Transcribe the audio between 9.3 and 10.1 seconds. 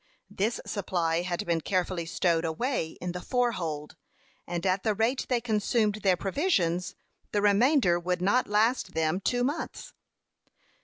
months.